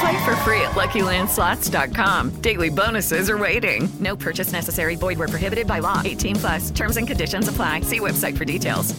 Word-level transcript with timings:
Play 0.00 0.24
for 0.24 0.36
free 0.36 0.60
at 0.60 0.72
LuckyLandSlots.com. 0.72 2.40
Daily 2.42 2.68
bonuses 2.68 3.30
are 3.30 3.38
waiting. 3.38 3.88
No 4.00 4.16
purchase 4.16 4.52
necessary. 4.52 4.96
Void 4.96 5.18
where 5.18 5.28
prohibited 5.28 5.66
by 5.66 5.78
law. 5.78 6.02
18 6.04 6.36
plus. 6.36 6.70
Terms 6.70 6.96
and 6.96 7.06
conditions 7.06 7.48
apply. 7.48 7.80
See 7.80 8.00
website 8.00 8.36
for 8.36 8.44
details. 8.44 8.94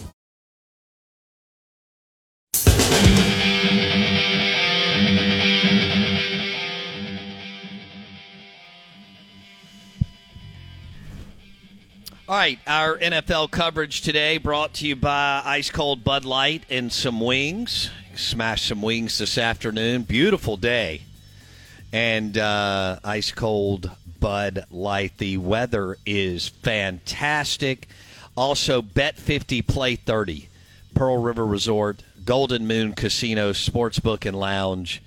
All 12.28 12.36
right, 12.36 12.58
our 12.66 12.98
NFL 12.98 13.50
coverage 13.52 14.02
today 14.02 14.36
brought 14.36 14.74
to 14.74 14.86
you 14.86 14.96
by 14.96 15.40
Ice 15.46 15.70
Cold 15.70 16.04
Bud 16.04 16.26
Light 16.26 16.62
and 16.68 16.92
some 16.92 17.20
wings. 17.20 17.88
Smash 18.18 18.62
some 18.62 18.82
wings 18.82 19.18
this 19.18 19.38
afternoon. 19.38 20.02
Beautiful 20.02 20.56
day. 20.56 21.02
And 21.92 22.36
uh, 22.36 22.98
Ice 23.04 23.30
Cold 23.30 23.92
Bud 24.18 24.64
Light. 24.72 25.16
The 25.18 25.36
weather 25.36 25.96
is 26.04 26.48
fantastic. 26.48 27.86
Also, 28.36 28.82
Bet 28.82 29.18
50 29.18 29.62
Play 29.62 29.94
30. 29.94 30.48
Pearl 30.96 31.18
River 31.18 31.46
Resort, 31.46 32.02
Golden 32.24 32.66
Moon 32.66 32.92
Casino, 32.94 33.52
Sportsbook 33.52 34.26
and 34.26 34.36
Lounge. 34.36 35.00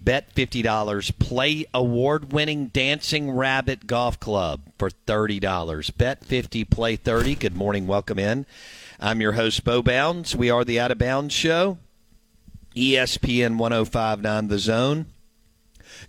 Bet 0.00 0.34
$50. 0.34 1.18
Play 1.18 1.66
award 1.74 2.32
winning 2.32 2.68
Dancing 2.68 3.30
Rabbit 3.30 3.86
Golf 3.86 4.18
Club 4.18 4.62
for 4.78 4.88
$30. 4.88 5.96
Bet 5.98 6.24
50, 6.24 6.64
play 6.64 6.96
30. 6.96 7.34
Good 7.34 7.56
morning. 7.56 7.86
Welcome 7.86 8.18
in. 8.18 8.46
I'm 8.98 9.20
your 9.20 9.32
host, 9.32 9.64
Bo 9.64 9.82
Bounds. 9.82 10.34
We 10.34 10.48
are 10.48 10.64
the 10.64 10.80
Out 10.80 10.90
of 10.90 10.96
Bounds 10.96 11.34
Show. 11.34 11.76
ESPN 12.74 13.56
1059 13.56 14.48
The 14.48 14.58
Zone. 14.58 15.06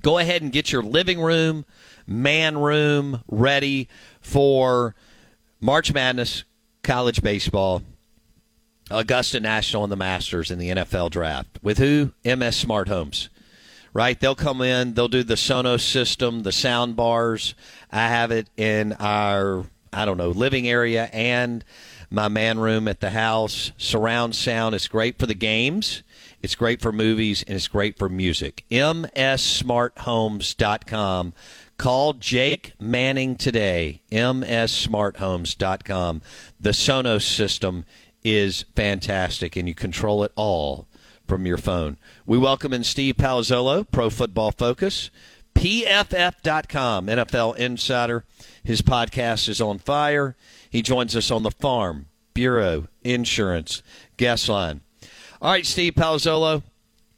Go 0.01 0.17
ahead 0.17 0.41
and 0.41 0.51
get 0.51 0.71
your 0.71 0.81
living 0.81 1.21
room, 1.21 1.65
man 2.07 2.57
room 2.57 3.23
ready 3.27 3.87
for 4.21 4.95
March 5.59 5.93
Madness, 5.93 6.43
college 6.83 7.21
baseball, 7.21 7.81
Augusta 8.89 9.39
National, 9.39 9.83
and 9.83 9.91
the 9.91 9.97
Masters 9.97 10.51
in 10.51 10.59
the 10.59 10.69
NFL 10.69 11.11
draft. 11.11 11.59
With 11.61 11.77
who? 11.77 12.13
MS 12.23 12.55
Smart 12.55 12.87
Homes 12.87 13.29
right? 13.95 14.19
They'll 14.19 14.35
come 14.35 14.61
in, 14.61 14.93
they'll 14.93 15.07
do 15.07 15.23
the 15.23 15.35
Sonos 15.35 15.79
system, 15.79 16.43
the 16.43 16.51
sound 16.51 16.97
bars. 16.97 17.55
I 17.89 18.09
have 18.09 18.29
it 18.29 18.49
in 18.57 18.91
our, 18.99 19.63
I 19.93 20.03
don't 20.03 20.17
know, 20.17 20.31
living 20.31 20.67
area 20.67 21.05
and 21.13 21.63
my 22.11 22.27
man 22.27 22.59
room 22.59 22.89
at 22.89 22.99
the 22.99 23.11
house. 23.11 23.71
Surround 23.77 24.35
sound. 24.35 24.75
is 24.75 24.89
great 24.89 25.17
for 25.17 25.27
the 25.27 25.33
games, 25.33 26.03
it's 26.45 26.55
great 26.55 26.79
for 26.79 26.91
movies, 26.91 27.43
and 27.47 27.55
it's 27.55 27.67
great 27.67 27.97
for 27.97 28.07
music. 28.07 28.65
MSSmartHomes.com. 28.69 31.33
Call 31.79 32.13
Jake 32.13 32.73
Manning 32.79 33.35
today. 33.35 34.03
MSSmartHomes.com. 34.11 36.21
The 36.59 36.69
Sonos 36.69 37.23
system 37.23 37.85
is 38.23 38.65
fantastic, 38.75 39.55
and 39.55 39.67
you 39.67 39.73
control 39.73 40.23
it 40.23 40.31
all 40.35 40.87
from 41.27 41.47
your 41.47 41.57
phone. 41.57 41.97
We 42.27 42.37
welcome 42.37 42.73
in 42.73 42.83
Steve 42.83 43.15
Palazzolo, 43.15 43.87
Pro 43.91 44.11
Football 44.11 44.51
Focus, 44.51 45.09
PFF.com, 45.55 47.07
NFL 47.07 47.57
Insider. 47.57 48.23
His 48.63 48.83
podcast 48.83 49.49
is 49.49 49.59
on 49.59 49.79
fire. 49.79 50.35
He 50.69 50.83
joins 50.83 51.15
us 51.15 51.31
on 51.31 51.41
the 51.41 51.49
farm, 51.49 52.05
Bureau, 52.35 52.87
Insurance, 53.03 53.81
Guest 54.17 54.47
Line. 54.47 54.81
All 55.45 55.51
right, 55.51 55.63
Steve 55.63 55.93
Palazzolo, 55.93 56.63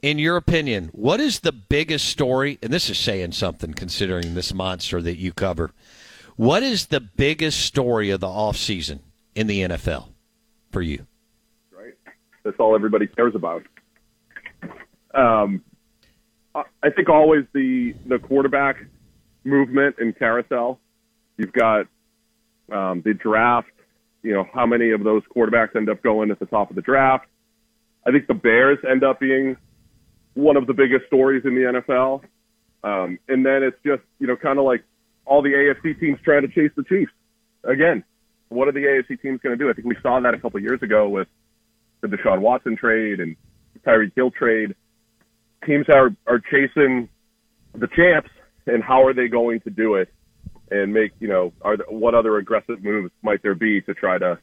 in 0.01 0.19
your 0.19 0.35
opinion, 0.35 0.89
what 0.91 1.21
is 1.21 1.39
the 1.39 1.53
biggest 1.53 2.09
story? 2.09 2.59
And 2.61 2.73
this 2.73 2.89
is 2.89 2.97
saying 2.97 3.31
something 3.31 3.73
considering 3.73 4.33
this 4.33 4.53
monster 4.53 5.01
that 5.01 5.15
you 5.15 5.31
cover. 5.31 5.71
What 6.35 6.61
is 6.61 6.87
the 6.87 6.99
biggest 6.99 7.61
story 7.61 8.09
of 8.09 8.19
the 8.19 8.27
offseason 8.27 8.99
in 9.33 9.47
the 9.47 9.61
NFL 9.61 10.09
for 10.73 10.81
you? 10.81 11.07
Right. 11.71 11.93
That's 12.43 12.57
all 12.59 12.75
everybody 12.75 13.07
cares 13.07 13.33
about. 13.33 13.63
Um, 15.13 15.63
I 16.53 16.89
think 16.93 17.07
always 17.07 17.45
the 17.53 17.95
the 18.07 18.19
quarterback 18.19 18.75
movement 19.45 19.95
and 19.99 20.13
carousel. 20.19 20.81
You've 21.37 21.53
got 21.53 21.85
um, 22.73 23.01
the 23.05 23.13
draft. 23.13 23.69
You 24.21 24.33
know 24.33 24.45
how 24.53 24.65
many 24.65 24.91
of 24.91 25.05
those 25.05 25.23
quarterbacks 25.33 25.77
end 25.77 25.89
up 25.89 26.03
going 26.03 26.29
at 26.29 26.39
the 26.39 26.45
top 26.45 26.69
of 26.69 26.75
the 26.75 26.81
draft. 26.81 27.25
I 28.07 28.11
think 28.11 28.27
the 28.27 28.33
Bears 28.33 28.79
end 28.89 29.03
up 29.03 29.19
being 29.19 29.57
one 30.33 30.55
of 30.55 30.65
the 30.65 30.73
biggest 30.73 31.05
stories 31.07 31.43
in 31.45 31.55
the 31.55 31.81
NFL. 31.81 32.23
Um, 32.83 33.19
and 33.27 33.45
then 33.45 33.63
it's 33.63 33.77
just 33.85 34.03
you 34.19 34.27
know 34.27 34.37
kind 34.37 34.59
of 34.59 34.65
like 34.65 34.83
all 35.25 35.41
the 35.41 35.49
AFC 35.49 35.99
teams 35.99 36.19
trying 36.23 36.43
to 36.43 36.47
chase 36.47 36.71
the 36.75 36.83
Chiefs 36.83 37.11
again. 37.63 38.03
What 38.49 38.69
are 38.69 38.71
the 38.71 38.79
AFC 38.79 39.21
teams 39.21 39.41
going 39.41 39.57
to 39.57 39.61
do? 39.61 39.69
I 39.69 39.73
think 39.73 39.87
we 39.87 39.97
saw 40.01 40.19
that 40.21 40.33
a 40.33 40.39
couple 40.39 40.61
years 40.61 40.81
ago 40.81 41.09
with 41.09 41.27
the 41.99 42.07
Deshaun 42.07 42.39
Watson 42.39 42.77
trade 42.77 43.19
and 43.19 43.35
Tyreek 43.85 44.13
Hill 44.15 44.31
trade 44.31 44.75
teams 45.65 45.85
are 45.89 46.15
are 46.27 46.39
chasing 46.39 47.09
the 47.73 47.87
champs, 47.87 48.29
and 48.67 48.83
how 48.83 49.05
are 49.05 49.13
they 49.13 49.27
going 49.27 49.59
to 49.61 49.69
do 49.69 49.95
it? 49.95 50.09
And 50.69 50.93
make 50.93 51.11
you 51.19 51.27
know, 51.27 51.53
are 51.61 51.77
what 51.89 52.13
other 52.13 52.37
aggressive 52.37 52.83
moves 52.83 53.11
might 53.21 53.41
there 53.41 53.55
be 53.55 53.81
to 53.81 53.93
try 53.93 54.17
to 54.17 54.37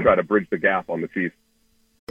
try 0.00 0.14
to 0.14 0.22
bridge 0.22 0.46
the 0.50 0.58
gap 0.58 0.90
on 0.90 1.00
the 1.00 1.08
Chiefs? 1.08 1.34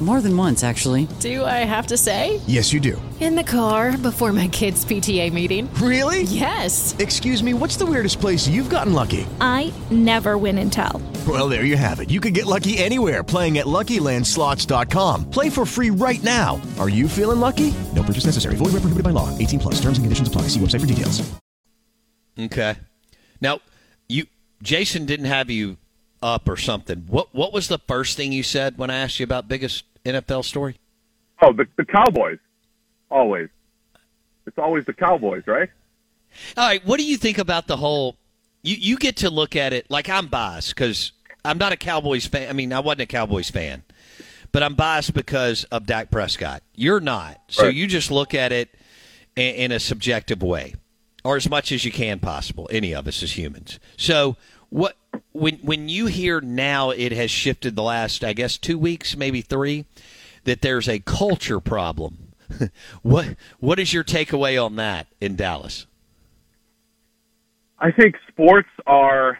More 0.00 0.20
than 0.20 0.36
once, 0.36 0.62
actually. 0.62 1.08
Do 1.18 1.44
I 1.44 1.64
have 1.66 1.88
to 1.88 1.96
say? 1.96 2.40
Yes, 2.46 2.72
you 2.72 2.78
do. 2.78 3.00
In 3.18 3.34
the 3.34 3.42
car 3.42 3.98
before 3.98 4.32
my 4.32 4.46
kids' 4.46 4.84
PTA 4.84 5.32
meeting. 5.32 5.68
Really? 5.74 6.22
Yes. 6.22 6.94
Excuse 7.00 7.42
me, 7.42 7.52
what's 7.52 7.76
the 7.76 7.84
weirdest 7.84 8.20
place 8.20 8.46
you've 8.46 8.70
gotten 8.70 8.92
lucky? 8.92 9.26
I 9.40 9.72
never 9.90 10.38
win 10.38 10.56
and 10.58 10.72
tell. 10.72 11.02
Well, 11.26 11.48
there 11.48 11.64
you 11.64 11.76
have 11.76 11.98
it. 11.98 12.10
You 12.10 12.20
can 12.20 12.32
get 12.32 12.46
lucky 12.46 12.78
anywhere 12.78 13.24
playing 13.24 13.58
at 13.58 13.66
LuckyLandSlots.com. 13.66 15.30
Play 15.30 15.50
for 15.50 15.66
free 15.66 15.90
right 15.90 16.22
now. 16.22 16.60
Are 16.78 16.88
you 16.88 17.08
feeling 17.08 17.40
lucky? 17.40 17.74
No 17.96 18.04
purchase 18.04 18.26
necessary. 18.26 18.54
Void 18.54 18.66
where 18.66 18.82
prohibited 18.82 19.02
by 19.02 19.10
law. 19.10 19.36
18 19.36 19.58
plus. 19.58 19.74
Terms 19.80 19.98
and 19.98 20.04
conditions 20.04 20.28
apply. 20.28 20.42
See 20.42 20.60
website 20.60 20.80
for 20.80 20.86
details. 20.86 21.28
Okay. 22.38 22.76
Now, 23.40 23.58
you 24.08 24.26
Jason 24.62 25.06
didn't 25.06 25.26
have 25.26 25.50
you 25.50 25.76
up 26.22 26.48
or 26.48 26.56
something. 26.56 27.04
What 27.08 27.34
what 27.34 27.52
was 27.52 27.68
the 27.68 27.78
first 27.78 28.16
thing 28.16 28.32
you 28.32 28.42
said 28.42 28.78
when 28.78 28.90
I 28.90 28.96
asked 28.96 29.20
you 29.20 29.24
about 29.24 29.48
biggest 29.48 29.84
NFL 30.04 30.44
story? 30.44 30.76
Oh, 31.40 31.52
the, 31.52 31.66
the 31.76 31.84
Cowboys. 31.84 32.38
Always. 33.10 33.48
It's 34.46 34.58
always 34.58 34.84
the 34.86 34.92
Cowboys, 34.94 35.44
right? 35.46 35.68
All 36.56 36.66
right. 36.66 36.84
What 36.84 36.98
do 36.98 37.04
you 37.04 37.16
think 37.16 37.38
about 37.38 37.66
the 37.66 37.76
whole? 37.76 38.16
You 38.62 38.74
you 38.76 38.96
get 38.98 39.16
to 39.18 39.30
look 39.30 39.54
at 39.56 39.72
it 39.72 39.90
like 39.90 40.08
I'm 40.08 40.26
biased 40.26 40.70
because 40.74 41.12
I'm 41.44 41.58
not 41.58 41.72
a 41.72 41.76
Cowboys 41.76 42.26
fan. 42.26 42.48
I 42.48 42.52
mean, 42.52 42.72
I 42.72 42.80
wasn't 42.80 43.02
a 43.02 43.06
Cowboys 43.06 43.50
fan, 43.50 43.82
but 44.52 44.62
I'm 44.62 44.74
biased 44.74 45.14
because 45.14 45.64
of 45.64 45.86
Dak 45.86 46.10
Prescott. 46.10 46.62
You're 46.74 47.00
not, 47.00 47.40
so 47.48 47.64
Right. 47.66 47.74
you 47.74 47.86
just 47.86 48.10
look 48.10 48.34
at 48.34 48.50
it 48.52 48.74
in, 49.36 49.54
in 49.54 49.72
a 49.72 49.78
subjective 49.80 50.42
way, 50.42 50.74
or 51.24 51.36
as 51.36 51.48
much 51.48 51.70
as 51.72 51.84
you 51.84 51.92
can 51.92 52.18
possible. 52.18 52.68
Any 52.72 52.94
of 52.94 53.06
us 53.06 53.22
as 53.22 53.38
humans. 53.38 53.78
So 53.96 54.36
what 54.70 54.96
when 55.32 55.56
when 55.56 55.88
you 55.88 56.06
hear 56.06 56.40
now 56.40 56.90
it 56.90 57.12
has 57.12 57.30
shifted 57.30 57.76
the 57.76 57.82
last 57.82 58.24
I 58.24 58.32
guess 58.32 58.58
two 58.58 58.78
weeks, 58.78 59.16
maybe 59.16 59.40
three, 59.40 59.86
that 60.44 60.62
there's 60.62 60.88
a 60.88 61.00
culture 61.00 61.60
problem. 61.60 62.32
what 63.02 63.36
what 63.60 63.78
is 63.78 63.92
your 63.92 64.04
takeaway 64.04 64.62
on 64.62 64.76
that 64.76 65.06
in 65.20 65.36
Dallas? 65.36 65.86
I 67.78 67.92
think 67.92 68.16
sports 68.28 68.68
are 68.86 69.38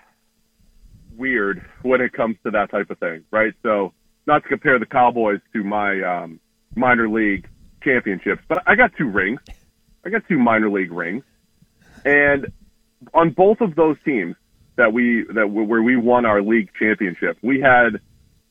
weird 1.17 1.65
when 1.83 2.01
it 2.01 2.13
comes 2.13 2.37
to 2.45 2.51
that 2.53 2.71
type 2.71 2.91
of 2.91 2.99
thing, 2.99 3.25
right? 3.31 3.53
So, 3.63 3.93
not 4.27 4.45
to 4.45 4.49
compare 4.49 4.79
the 4.79 4.87
Cowboys 4.87 5.41
to 5.53 5.65
my 5.65 6.01
um, 6.03 6.41
minor 6.77 7.09
league 7.09 7.49
championships, 7.83 8.43
but 8.49 8.63
I 8.67 8.77
got 8.77 8.93
two 8.97 9.09
rings. 9.09 9.41
I 10.05 10.11
got 10.11 10.23
two 10.29 10.39
minor 10.39 10.71
league 10.71 10.93
rings, 10.93 11.25
and 12.05 12.53
on 13.13 13.31
both 13.31 13.61
of 13.61 13.75
those 13.75 13.97
teams 14.05 14.37
that 14.79 14.93
we 14.93 15.27
that 15.35 15.51
where 15.51 15.83
we 15.83 15.97
won 15.97 16.25
our 16.25 16.41
league 16.41 16.71
championship, 16.79 17.37
we 17.43 17.61
had 17.61 18.01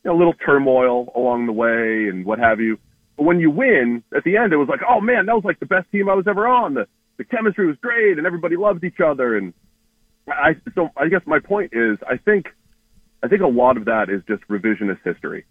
a 0.05 0.13
little 0.13 0.33
turmoil 0.33 1.11
along 1.15 1.47
the 1.47 1.53
way 1.53 2.07
and 2.09 2.25
what 2.25 2.37
have 2.37 2.59
you. 2.59 2.77
But 3.15 3.23
when 3.23 3.39
you 3.39 3.49
win, 3.49 4.03
at 4.15 4.23
the 4.23 4.37
end, 4.37 4.53
it 4.53 4.57
was 4.57 4.67
like, 4.69 4.81
oh 4.87 5.01
man, 5.01 5.25
that 5.25 5.33
was 5.33 5.43
like 5.43 5.59
the 5.59 5.65
best 5.65 5.89
team 5.91 6.09
I 6.09 6.13
was 6.13 6.27
ever 6.27 6.47
on. 6.47 6.75
The 6.75 6.87
the 7.17 7.23
chemistry 7.23 7.65
was 7.65 7.77
great, 7.81 8.17
and 8.17 8.27
everybody 8.27 8.57
loved 8.57 8.83
each 8.83 8.99
other, 8.99 9.35
and 9.37 9.53
I 10.27 10.57
so 10.75 10.89
I 10.95 11.07
guess 11.07 11.21
my 11.25 11.39
point 11.39 11.71
is 11.73 11.97
I 12.07 12.17
think 12.17 12.47
I 13.23 13.29
think 13.29 13.41
a 13.41 13.47
lot 13.47 13.77
of 13.77 13.85
that 13.85 14.09
is 14.09 14.21
just 14.27 14.47
revisionist 14.49 14.99
history. 15.03 15.45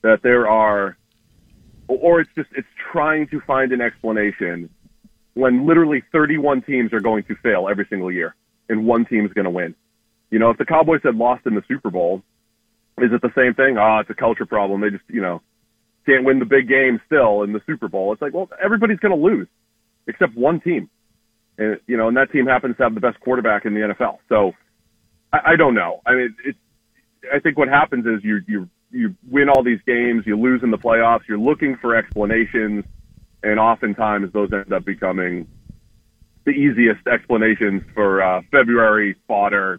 That 0.00 0.20
there 0.22 0.48
are 0.48 0.96
or 1.88 2.20
it's 2.22 2.30
just 2.34 2.48
it's 2.56 2.68
trying 2.90 3.28
to 3.28 3.40
find 3.42 3.70
an 3.72 3.82
explanation 3.82 4.70
when 5.34 5.66
literally 5.66 6.02
31 6.10 6.62
teams 6.62 6.92
are 6.92 7.00
going 7.00 7.24
to 7.24 7.34
fail 7.36 7.68
every 7.70 7.86
single 7.88 8.10
year 8.10 8.34
and 8.68 8.86
one 8.86 9.04
team's 9.04 9.32
going 9.32 9.44
to 9.44 9.50
win. 9.50 9.74
You 10.32 10.38
know, 10.38 10.48
if 10.48 10.56
the 10.56 10.64
Cowboys 10.64 11.02
had 11.04 11.14
lost 11.14 11.46
in 11.46 11.54
the 11.54 11.62
Super 11.68 11.90
Bowl, 11.90 12.22
is 12.96 13.10
it 13.12 13.20
the 13.20 13.30
same 13.36 13.52
thing? 13.52 13.76
Ah, 13.78 14.00
it's 14.00 14.08
a 14.08 14.14
culture 14.14 14.46
problem. 14.46 14.80
They 14.80 14.88
just, 14.88 15.04
you 15.06 15.20
know, 15.20 15.42
can't 16.06 16.24
win 16.24 16.38
the 16.38 16.46
big 16.46 16.68
game 16.68 17.02
still 17.04 17.42
in 17.42 17.52
the 17.52 17.60
Super 17.66 17.86
Bowl. 17.86 18.14
It's 18.14 18.22
like, 18.22 18.32
well, 18.32 18.48
everybody's 18.62 18.98
going 18.98 19.14
to 19.14 19.22
lose 19.22 19.46
except 20.06 20.34
one 20.34 20.58
team. 20.60 20.88
And, 21.58 21.78
you 21.86 21.98
know, 21.98 22.08
and 22.08 22.16
that 22.16 22.32
team 22.32 22.46
happens 22.46 22.78
to 22.78 22.84
have 22.84 22.94
the 22.94 23.00
best 23.00 23.20
quarterback 23.20 23.66
in 23.66 23.74
the 23.74 23.80
NFL. 23.80 24.18
So 24.30 24.52
I, 25.34 25.52
I 25.52 25.56
don't 25.56 25.74
know. 25.74 26.00
I 26.06 26.14
mean, 26.14 26.34
it's, 26.46 26.58
I 27.32 27.38
think 27.38 27.58
what 27.58 27.68
happens 27.68 28.06
is 28.06 28.24
you, 28.24 28.40
you, 28.48 28.70
you 28.90 29.14
win 29.30 29.50
all 29.50 29.62
these 29.62 29.80
games, 29.86 30.24
you 30.26 30.40
lose 30.40 30.62
in 30.62 30.70
the 30.70 30.78
playoffs, 30.78 31.28
you're 31.28 31.38
looking 31.38 31.76
for 31.76 31.94
explanations, 31.94 32.86
and 33.42 33.60
oftentimes 33.60 34.32
those 34.32 34.50
end 34.50 34.72
up 34.72 34.86
becoming 34.86 35.46
the 36.46 36.52
easiest 36.52 37.06
explanations 37.06 37.82
for 37.94 38.22
uh, 38.22 38.40
February 38.50 39.14
fodder 39.28 39.78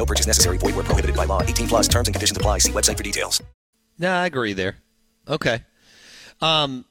No 0.00 0.06
purchase 0.06 0.26
necessary. 0.26 0.56
Void 0.56 0.76
where 0.76 0.84
prohibited 0.84 1.14
by 1.14 1.26
law. 1.26 1.42
18 1.42 1.68
plus 1.68 1.86
terms 1.86 2.08
and 2.08 2.14
conditions 2.14 2.34
apply. 2.34 2.56
See 2.56 2.72
website 2.72 2.96
for 2.96 3.02
details. 3.02 3.42
No, 3.98 4.10
I 4.10 4.24
agree 4.24 4.54
there. 4.54 4.76
Okay. 5.28 5.62
Um, 6.40 6.86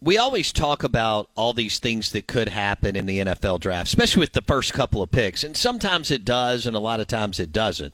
we 0.00 0.18
always 0.18 0.52
talk 0.52 0.84
about 0.84 1.30
all 1.34 1.52
these 1.52 1.80
things 1.80 2.12
that 2.12 2.28
could 2.28 2.48
happen 2.48 2.94
in 2.94 3.06
the 3.06 3.18
NFL 3.18 3.58
draft, 3.58 3.88
especially 3.88 4.20
with 4.20 4.34
the 4.34 4.42
first 4.42 4.72
couple 4.72 5.02
of 5.02 5.10
picks, 5.10 5.42
and 5.42 5.56
sometimes 5.56 6.12
it 6.12 6.24
does, 6.24 6.64
and 6.64 6.76
a 6.76 6.78
lot 6.78 7.00
of 7.00 7.08
times 7.08 7.40
it 7.40 7.50
doesn't. 7.50 7.92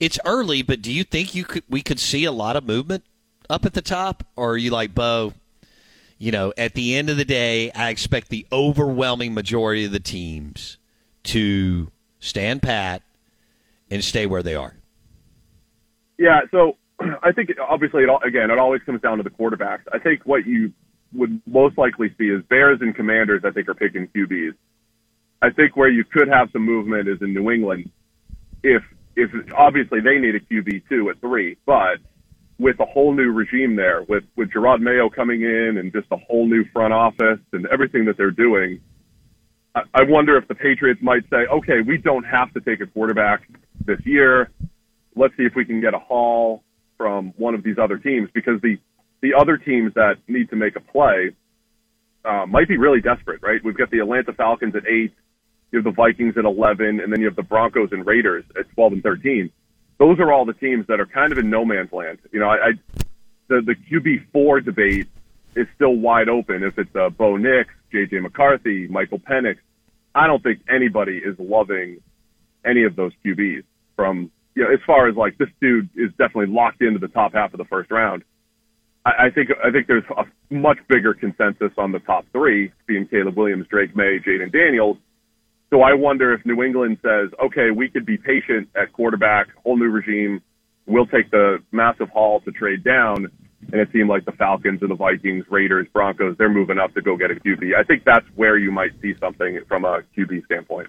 It's 0.00 0.18
early, 0.24 0.62
but 0.62 0.82
do 0.82 0.92
you 0.92 1.04
think 1.04 1.36
you 1.36 1.44
could 1.44 1.62
we 1.68 1.80
could 1.80 2.00
see 2.00 2.24
a 2.24 2.32
lot 2.32 2.56
of 2.56 2.66
movement 2.66 3.04
up 3.48 3.64
at 3.64 3.74
the 3.74 3.82
top, 3.82 4.24
or 4.34 4.54
are 4.54 4.56
you 4.56 4.72
like 4.72 4.92
Bo? 4.92 5.34
You 6.18 6.32
know, 6.32 6.52
at 6.58 6.74
the 6.74 6.96
end 6.96 7.10
of 7.10 7.16
the 7.16 7.24
day, 7.24 7.70
I 7.70 7.90
expect 7.90 8.28
the 8.28 8.44
overwhelming 8.50 9.34
majority 9.34 9.84
of 9.84 9.92
the 9.92 10.00
teams 10.00 10.78
to 11.22 11.92
stand 12.18 12.62
pat 12.62 13.02
and 13.90 14.02
stay 14.02 14.26
where 14.26 14.42
they 14.42 14.54
are. 14.54 14.76
Yeah, 16.18 16.40
so 16.50 16.76
I 17.22 17.32
think 17.32 17.50
obviously 17.60 18.02
it 18.02 18.08
all, 18.08 18.20
again 18.22 18.50
it 18.50 18.58
always 18.58 18.82
comes 18.82 19.00
down 19.00 19.18
to 19.18 19.22
the 19.22 19.30
quarterbacks. 19.30 19.82
I 19.92 19.98
think 19.98 20.22
what 20.24 20.46
you 20.46 20.72
would 21.14 21.40
most 21.46 21.78
likely 21.78 22.14
see 22.18 22.24
is 22.24 22.42
Bears 22.48 22.80
and 22.80 22.94
Commanders. 22.94 23.42
I 23.44 23.50
think 23.50 23.68
are 23.68 23.74
picking 23.74 24.08
QBs. 24.08 24.54
I 25.40 25.50
think 25.50 25.76
where 25.76 25.88
you 25.88 26.04
could 26.04 26.28
have 26.28 26.50
some 26.52 26.62
movement 26.62 27.08
is 27.08 27.18
in 27.22 27.32
New 27.32 27.50
England, 27.50 27.90
if 28.62 28.82
if 29.16 29.30
obviously 29.56 30.00
they 30.00 30.18
need 30.18 30.34
a 30.34 30.40
QB 30.40 30.82
two 30.88 31.10
at 31.10 31.20
three, 31.20 31.56
but 31.64 31.98
with 32.58 32.78
a 32.80 32.84
whole 32.84 33.14
new 33.14 33.30
regime 33.30 33.76
there, 33.76 34.02
with 34.02 34.24
with 34.36 34.50
Jerod 34.50 34.80
Mayo 34.80 35.08
coming 35.08 35.42
in 35.42 35.78
and 35.78 35.92
just 35.92 36.08
a 36.10 36.16
whole 36.16 36.46
new 36.46 36.64
front 36.72 36.92
office 36.92 37.40
and 37.52 37.66
everything 37.66 38.04
that 38.06 38.16
they're 38.16 38.32
doing, 38.32 38.80
I, 39.74 39.82
I 39.94 40.02
wonder 40.02 40.36
if 40.36 40.48
the 40.48 40.54
Patriots 40.54 41.00
might 41.02 41.22
say, 41.30 41.46
okay, 41.50 41.80
we 41.86 41.98
don't 41.98 42.24
have 42.24 42.52
to 42.54 42.60
take 42.60 42.80
a 42.80 42.86
quarterback 42.86 43.42
this 43.88 43.98
year. 44.04 44.50
Let's 45.16 45.36
see 45.36 45.42
if 45.42 45.56
we 45.56 45.64
can 45.64 45.80
get 45.80 45.94
a 45.94 45.98
haul 45.98 46.62
from 46.96 47.32
one 47.36 47.54
of 47.54 47.64
these 47.64 47.78
other 47.82 47.98
teams 47.98 48.28
because 48.32 48.60
the 48.60 48.78
the 49.20 49.34
other 49.34 49.56
teams 49.56 49.94
that 49.94 50.18
need 50.28 50.50
to 50.50 50.56
make 50.56 50.76
a 50.76 50.80
play 50.80 51.32
uh, 52.24 52.46
might 52.46 52.68
be 52.68 52.76
really 52.76 53.00
desperate, 53.00 53.42
right? 53.42 53.60
We've 53.64 53.76
got 53.76 53.90
the 53.90 53.98
Atlanta 53.98 54.32
Falcons 54.32 54.76
at 54.76 54.86
eight, 54.86 55.12
you 55.72 55.78
have 55.78 55.84
the 55.84 55.90
Vikings 55.90 56.36
at 56.36 56.44
eleven, 56.44 57.00
and 57.00 57.12
then 57.12 57.20
you 57.20 57.26
have 57.26 57.36
the 57.36 57.42
Broncos 57.42 57.90
and 57.90 58.06
Raiders 58.06 58.44
at 58.56 58.70
twelve 58.74 58.92
and 58.92 59.02
thirteen. 59.02 59.50
Those 59.98 60.20
are 60.20 60.32
all 60.32 60.44
the 60.44 60.52
teams 60.52 60.86
that 60.86 61.00
are 61.00 61.06
kind 61.06 61.32
of 61.32 61.38
in 61.38 61.50
no 61.50 61.64
man's 61.64 61.92
land. 61.92 62.18
You 62.30 62.40
know, 62.40 62.48
I, 62.48 62.68
I 62.68 62.70
the 63.48 63.62
the 63.62 63.74
QB 63.74 64.26
four 64.32 64.60
debate 64.60 65.08
is 65.56 65.66
still 65.74 65.96
wide 65.96 66.28
open. 66.28 66.62
If 66.62 66.78
it's 66.78 66.94
uh, 66.94 67.10
Bo 67.10 67.36
Nix, 67.36 67.70
JJ 67.92 68.22
McCarthy, 68.22 68.86
Michael 68.86 69.18
Penix, 69.18 69.56
I 70.14 70.26
don't 70.26 70.42
think 70.42 70.60
anybody 70.68 71.18
is 71.18 71.36
loving 71.38 71.98
any 72.64 72.84
of 72.84 72.96
those 72.96 73.12
QBs. 73.24 73.64
From 73.98 74.30
you 74.54 74.62
know, 74.62 74.70
as 74.72 74.78
far 74.86 75.08
as 75.08 75.16
like 75.16 75.36
this 75.38 75.48
dude 75.60 75.90
is 75.96 76.10
definitely 76.10 76.54
locked 76.54 76.82
into 76.82 77.00
the 77.00 77.08
top 77.08 77.34
half 77.34 77.52
of 77.52 77.58
the 77.58 77.64
first 77.64 77.90
round. 77.90 78.22
I, 79.04 79.26
I 79.26 79.30
think 79.34 79.48
I 79.64 79.72
think 79.72 79.88
there's 79.88 80.04
a 80.16 80.54
much 80.54 80.78
bigger 80.88 81.14
consensus 81.14 81.72
on 81.76 81.90
the 81.90 81.98
top 81.98 82.26
three, 82.30 82.72
being 82.86 83.08
Caleb 83.08 83.36
Williams, 83.36 83.66
Drake 83.68 83.96
Maye, 83.96 84.20
Jayden 84.24 84.52
Daniels. 84.52 84.98
So 85.70 85.82
I 85.82 85.94
wonder 85.94 86.32
if 86.32 86.46
New 86.46 86.62
England 86.62 86.98
says, 87.02 87.30
okay, 87.44 87.72
we 87.74 87.88
could 87.90 88.06
be 88.06 88.18
patient 88.18 88.68
at 88.80 88.92
quarterback, 88.92 89.48
whole 89.64 89.76
new 89.76 89.90
regime. 89.90 90.40
We'll 90.86 91.06
take 91.06 91.32
the 91.32 91.58
massive 91.72 92.08
haul 92.10 92.40
to 92.42 92.52
trade 92.52 92.84
down. 92.84 93.26
And 93.72 93.80
it 93.80 93.88
seemed 93.92 94.08
like 94.08 94.24
the 94.24 94.32
Falcons 94.32 94.80
and 94.80 94.90
the 94.90 94.94
Vikings, 94.94 95.44
Raiders, 95.50 95.88
Broncos, 95.92 96.36
they're 96.38 96.48
moving 96.48 96.78
up 96.78 96.94
to 96.94 97.02
go 97.02 97.16
get 97.16 97.32
a 97.32 97.34
QB. 97.34 97.74
I 97.76 97.82
think 97.82 98.04
that's 98.04 98.24
where 98.36 98.56
you 98.56 98.70
might 98.70 98.92
see 99.02 99.14
something 99.20 99.60
from 99.66 99.84
a 99.84 100.02
QB 100.16 100.44
standpoint. 100.46 100.88